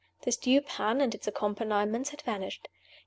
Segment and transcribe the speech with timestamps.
[0.23, 2.67] The stew pan and its accompaniments had vanished.